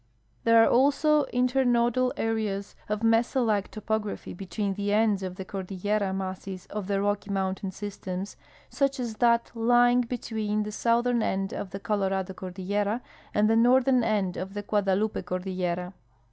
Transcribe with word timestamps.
There 0.45 0.63
are 0.63 0.67
also 0.67 1.25
internodal 1.25 2.11
areas 2.17 2.75
of 2.89 3.03
mesa 3.03 3.39
like 3.39 3.69
topography 3.69 4.33
be 4.33 4.47
tween 4.47 4.73
the 4.73 4.91
ends 4.91 5.21
of 5.21 5.35
the 5.35 5.45
cordillera 5.45 6.11
masses 6.11 6.65
of 6.71 6.87
the 6.87 6.99
Rocky 6.99 7.29
mountain 7.29 7.69
systems, 7.69 8.35
such 8.67 8.99
as 8.99 9.17
that 9.17 9.51
lying 9.53 10.01
between 10.01 10.63
the 10.63 10.71
southern 10.71 11.21
end 11.21 11.53
of 11.53 11.69
the 11.69 11.79
Colorado 11.79 12.33
cordillera 12.33 13.01
and 13.35 13.47
the 13.47 13.55
northern 13.55 14.03
end 14.03 14.37
of 14.37 14.55
the 14.55 14.63
Guadalupe 14.63 15.21
cordillera. 15.21 15.93